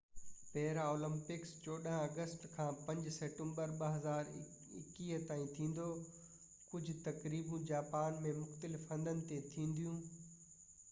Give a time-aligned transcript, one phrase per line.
[0.51, 5.85] پيرا Olympics 14 August کان 5 September 2021 تائين ٿيندو
[6.71, 10.01] ڪجهہ تقريبون جاپان ۾ مختلف هنڌن تي ٿينديون